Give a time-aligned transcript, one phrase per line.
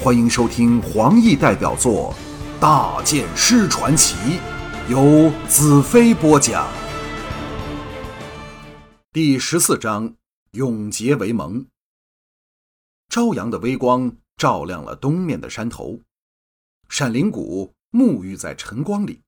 [0.00, 2.14] 欢迎收听黄奕代表作
[2.60, 4.14] 《大剑师传奇》，
[4.88, 6.68] 由子飞播讲。
[9.12, 10.14] 第十四章：
[10.52, 11.66] 永结为盟。
[13.08, 16.00] 朝阳的微光照亮了东面的山头，
[16.88, 19.22] 闪灵谷沐浴在晨光里。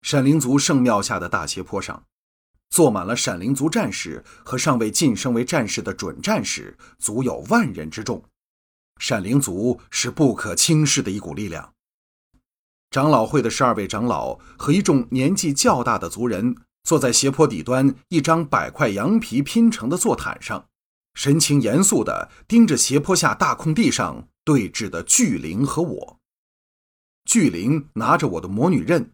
[0.00, 2.02] 闪灵族圣庙下的大斜坡上，
[2.70, 8.24] 坐满了闪灵族战士和尚未晋升为战士的准战士，足有万人之众。
[9.06, 11.74] 闪灵族是不可轻视的一股力量。
[12.88, 20.68] 长老会的十二位长老和一众年纪较大的族人，坐在斜坡底端一张百块羊皮拼成的坐毯上，
[21.12, 26.18] 神情严肃地盯着斜坡下大空地上对峙的巨灵和我。
[27.26, 29.12] 巨灵拿着我的魔女刃。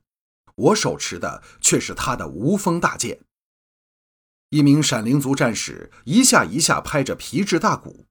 [0.55, 3.23] 我手持的却是他的无锋大剑。
[4.51, 8.07] 一名闪灵族战士一下一下拍着皮质大鼓，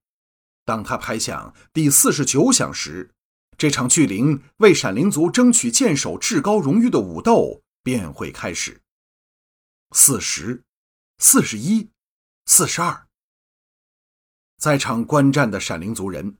[0.70, 3.10] 当他拍响第四十九响时，
[3.58, 8.80] 这场巨灵为闪灵族争取剑手至高荣誉的武斗便会开始。
[9.96, 10.62] 四十，
[11.18, 11.90] 四十一，
[12.46, 13.08] 四十二，
[14.60, 16.38] 在场观战的闪灵族人。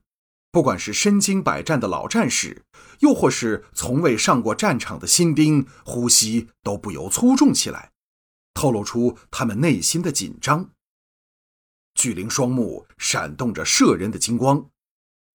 [0.52, 2.62] 不管是身经百战的老战士，
[3.00, 7.90] 又或是从未上过战场的新兵，呼吸都不由粗重起来，
[8.54, 10.70] 透露出他们内心的紧张。
[12.00, 14.70] 巨灵双目闪动着摄人的金光，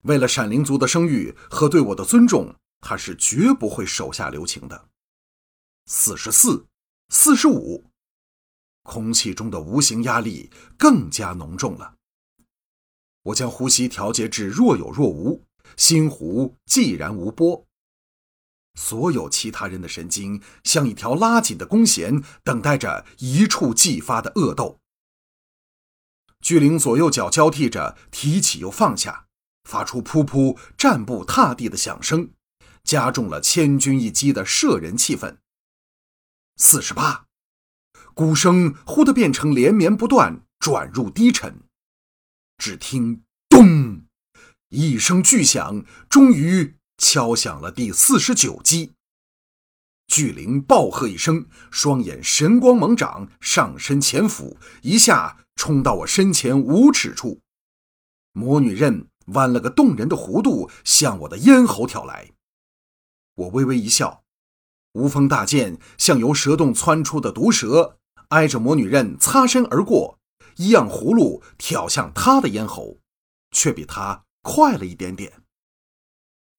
[0.01, 4.89] 为了闪灵族的声誉和对我的尊重，他是绝不会手下留情的。
[5.85, 6.65] 四十四，
[7.09, 7.91] 四十五，
[8.81, 11.93] 空气中的无形压力更加浓重了。
[13.21, 15.43] 我将呼吸调节至若有若无，
[15.77, 17.63] 心湖寂然无波。
[18.73, 24.79] 所有其他人的神经像一条拉紧的弓弦，等待着一触即发的恶斗。
[26.41, 29.25] 巨灵左右脚交替着提起又放下，
[29.63, 32.31] 发出噗噗战步踏地的响声，
[32.83, 35.37] 加重了千钧一击的摄人气氛。
[36.57, 37.25] 四十八，
[38.13, 41.61] 鼓声忽地变成连绵不断，转入低沉。
[42.57, 44.05] 只听“咚”
[44.69, 48.94] 一声巨响，终于敲响了第四十九击。
[50.15, 57.41] 巨灵暴喝一声，双眼神光猛长，上身前俯，一下冲到我身前五尺处。
[58.31, 62.31] 魔女刃弯了个动人的弧度，向我的咽喉挑来。
[63.35, 64.23] 我微微一笑，
[64.93, 67.97] 无锋大剑像由蛇洞窜出的毒蛇，
[68.29, 70.17] 挨着魔女刃擦身而过。
[70.55, 72.99] 一样葫芦挑向她的咽喉，
[73.51, 75.41] 却比她快了一点点。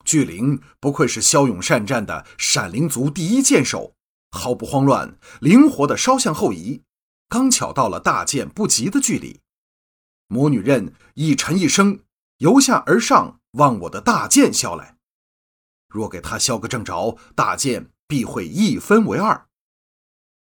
[0.07, 3.97] 巨灵不愧是骁勇善战的闪灵族第一剑手，
[4.31, 6.83] 毫不慌乱，灵活的稍向后移，
[7.29, 9.41] 刚巧到了大剑不及的距离。
[10.29, 11.99] 魔女刃一沉一声，
[12.39, 14.97] 由下而上往我的大剑削来。
[15.89, 19.49] 若给他削个正着，大剑必会一分为二。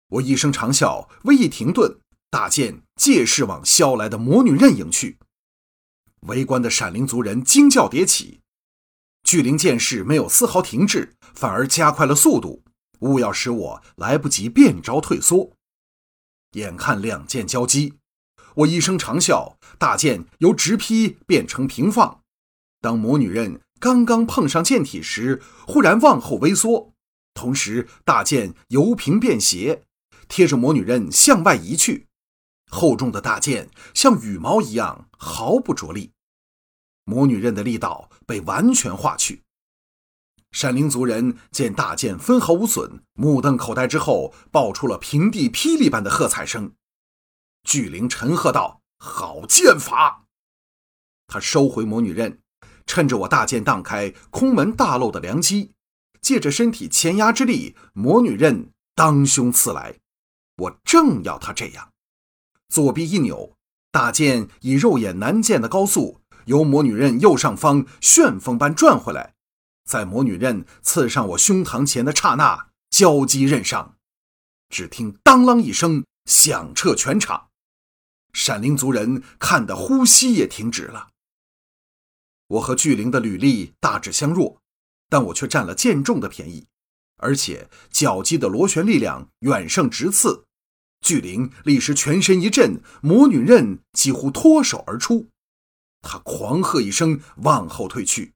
[0.09, 1.99] 我一声长啸，微一停顿。
[2.29, 5.17] 大剑借势往削来的魔女刃迎去，
[6.27, 8.41] 围观的闪灵族人惊叫迭起。
[9.27, 12.63] 巨灵剑势没有丝毫停滞，反而加快了速度，
[13.01, 15.51] 务要使我来不及变招退缩。
[16.53, 17.95] 眼看两剑交击，
[18.55, 22.21] 我一声长啸，大剑由直劈变成平放。
[22.79, 26.93] 当魔女刃刚刚碰上剑体时，忽然往后微缩，
[27.33, 29.83] 同时大剑由平变斜，
[30.29, 32.07] 贴着魔女刃向外移去。
[32.71, 36.13] 厚重的大剑像羽毛一样毫不着力，
[37.07, 39.43] 魔女刃的力道被完全化去。
[40.51, 46.73] 闪灵族人见大剑分毫无损，目瞪口呆之后，爆出了平地霹雳般的喝彩声。
[47.63, 50.25] 巨灵沉喝道：“好剑法！”
[51.27, 52.39] 他收回魔女刃，
[52.85, 55.71] 趁着我大剑荡开空门大漏的良机，
[56.21, 59.95] 借着身体前压之力，魔女刃当胸刺来。
[60.57, 61.91] 我正要他这样。
[62.67, 63.55] 左臂一扭，
[63.91, 69.35] 大剑以肉眼难见的高速由魔女刃右上方旋风般转回来，
[69.85, 73.95] 在魔女刃刺上我胸膛前的刹那，交击刃上，
[74.69, 77.49] 只听当啷一声响彻全场，
[78.31, 81.09] 闪灵族人看得呼吸也停止了。
[82.47, 84.61] 我和巨灵的履历大致相若，
[85.09, 86.67] 但我却占了剑重的便宜，
[87.17, 90.45] 而且脚击的螺旋力量远胜直刺。
[91.01, 95.27] 巨灵立时全身一震，魔女刃几乎脱手而出。
[96.01, 98.33] 他狂喝一声，往后退去。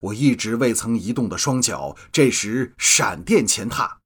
[0.00, 4.00] 我一直未曾移动的双脚，这时闪电前踏，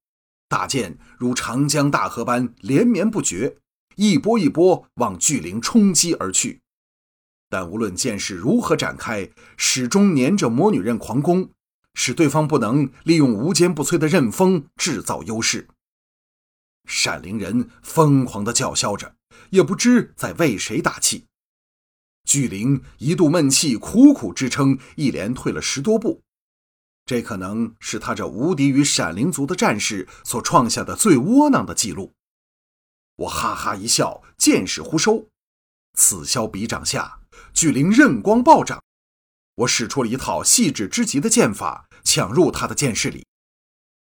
[0.49, 3.59] 大剑如长江大河般连绵不绝，
[3.97, 6.61] 一波一波往巨灵冲击而去。
[7.49, 11.51] 但无论剑势如何展开，始终黏着魔女刃狂攻，
[11.95, 15.69] 使对方不能利用无坚不摧的刃锋制造优势。
[16.87, 19.17] 闪灵人疯狂地叫嚣着，
[19.51, 21.27] 也不知在为谁打气。
[22.31, 26.23] 巨灵一度闷气，苦苦支撑，一连退了十多步。
[27.05, 32.13] 这可能是他这无敌于闪灵族的战士所创下的最窝囊的记录。
[33.17, 35.27] 我哈哈一笑，剑势忽收，
[35.95, 37.19] 此消彼长下，
[37.53, 38.81] 巨灵刃光暴涨。
[39.57, 43.27] 我使出了一套细致之极的剑法，抢入他的剑势里。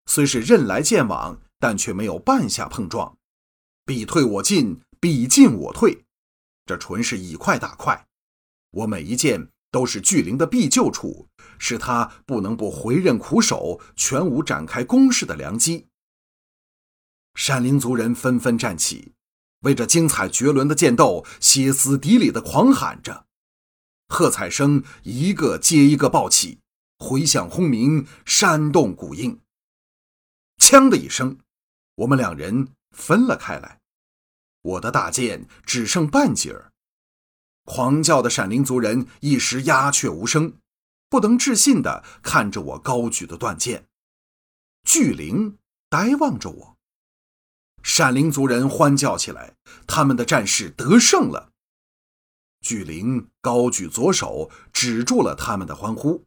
[0.07, 3.19] 虽是刃来剑往，但却没有半下碰撞。
[3.85, 6.07] 彼退我进，彼进我退，
[6.65, 8.07] 这纯是以快打快。
[8.75, 11.29] 我每一剑都是巨灵的必救处，
[11.59, 15.87] 使他不能不回刃苦守，全无展开攻势的良机。
[17.35, 19.13] 闪灵族人纷纷站起，
[19.61, 23.27] 为这精彩绝伦的剑斗歇斯底里的狂喊着，
[24.09, 26.59] 喝彩声一个接一个爆起，
[26.99, 29.41] 回响轰鸣，煽动鼓应。
[30.59, 31.39] 锵的一声，
[31.97, 33.81] 我们两人分了开来，
[34.63, 36.73] 我的大剑只剩半截儿。
[37.65, 40.59] 狂叫的闪灵族人一时鸦雀无声，
[41.09, 43.87] 不能置信地看着我高举的断剑。
[44.85, 45.59] 巨灵
[45.89, 46.77] 呆望着我。
[47.83, 49.55] 闪灵族人欢叫起来，
[49.87, 51.53] 他们的战士得胜了。
[52.61, 56.25] 巨灵高举左手，止住了他们的欢呼。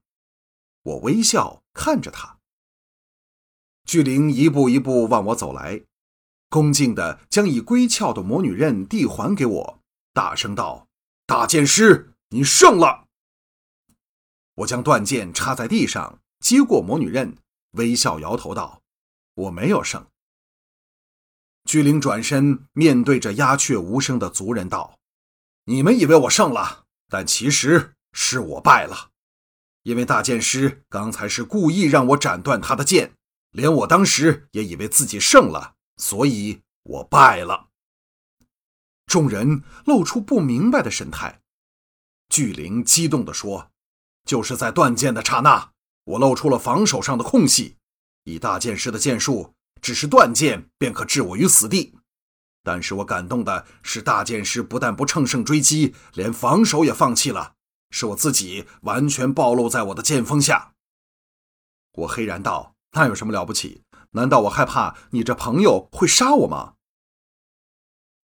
[0.83, 2.37] 我微笑看着他。
[3.85, 5.83] 巨灵一步一步往我走来，
[6.49, 9.79] 恭敬地将已归鞘的魔女刃递还给我，
[10.13, 10.86] 大声道。
[11.27, 13.09] 大剑师，你胜了。
[14.55, 17.37] 我将断剑插在地上，接过魔女刃，
[17.71, 18.81] 微笑摇头道
[19.35, 20.07] ：“我没有胜。”
[21.67, 24.99] 巨灵转身面对着鸦雀无声的族人道
[25.67, 29.09] ：“你们以为我胜了，但其实是我败了。
[29.83, 33.11] 因为大剑师刚才是故意让我斩断他的剑，
[33.51, 37.66] 连我当时也以为自己胜了，所以我败了。”
[39.07, 41.39] 众人露出不明白的神态，
[42.27, 43.71] 巨灵激动地说
[44.27, 45.71] ：“就是在断剑的刹那，
[46.03, 47.77] 我露出了防守上的空隙。
[48.25, 51.95] 以大剑师的剑术，只是断剑便可置我于死地。
[52.63, 57.53] 但是我感动的是，大剑师不但不乘胜追击，连防守也放弃了，
[57.91, 60.73] 是我自己完全暴露在我的剑锋下。”
[61.99, 63.83] 我黑然道：“那有什么了不起？
[64.11, 66.73] 难道我害怕你这朋友会杀我吗？”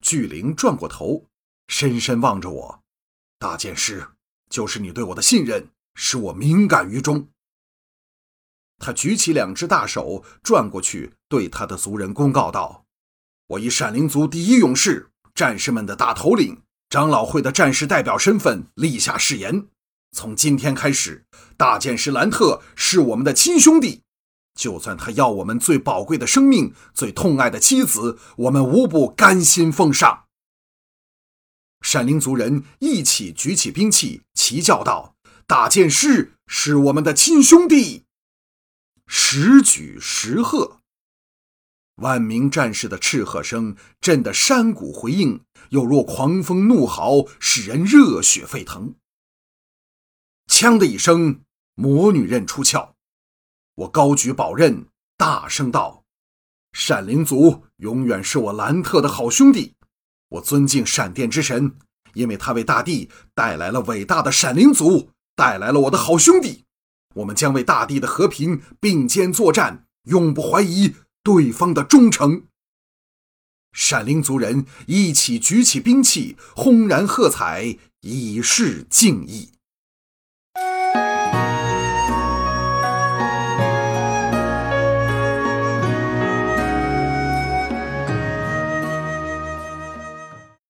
[0.03, 1.27] 巨灵转过头，
[1.69, 2.83] 深深望着我。
[3.39, 4.09] 大剑师，
[4.49, 7.29] 就是你对我的信任，使我敏感于中。
[8.79, 12.85] 他举起两只大手，转过去对他的族人公告道
[13.47, 19.69] ：“我以闪灵族第一勇士、战士们的大头领、长老会的战士代表身份立下誓言：
[20.11, 24.03] 从今天开始，大剑师兰特是我们的亲兄弟。”
[24.55, 30.25] 就算他要我们最宝贵的生命、最痛爱的妻子，我们无不甘心奉上。
[31.81, 35.15] 闪灵族人一起举起兵器，齐叫道
[35.45, 38.05] ：“大剑师是我们的亲兄弟！”
[39.05, 40.79] 十举十喝，
[41.95, 48.95] 万名战士的斥喝声震得山谷回应，又若狂风怒嚎，使人热血沸腾。
[50.47, 51.41] 枪的一声，
[51.75, 52.92] 魔女刃出鞘。
[53.75, 54.85] 我高举宝刃，
[55.17, 56.03] 大声道
[56.73, 59.73] ：“闪灵族永远是我兰特的好兄弟。
[60.29, 61.75] 我尊敬闪电之神，
[62.13, 66.65] 因为他为大地带来了伟大的闪灵族，带来了我的好兄弟。
[67.15, 72.45] 我们将为大地的和平并肩作战，永不怀疑对方的忠诚。”
[73.73, 79.52] 闪灵族人一起举起兵器，轰然喝彩，以示敬意。